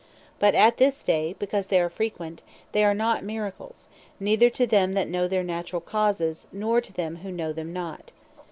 [0.39, 3.87] But at this day, because they are frequent, they are not Miracles,
[4.19, 8.11] neither to them that know their naturall causes, nor to them who know them not.